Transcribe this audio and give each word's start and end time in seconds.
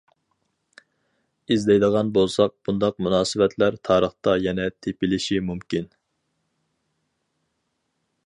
ئىزدەيدىغان 1.55 2.07
بولساق 2.15 2.53
بۇنداق 2.69 2.97
مۇناسىۋەتلەر 3.07 3.77
تارىختا 3.89 4.35
يەنە 4.47 4.67
تېپىلىشى 4.87 5.39
مۇمكىن. 5.49 5.87